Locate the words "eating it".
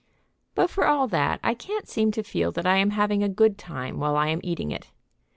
4.43-4.89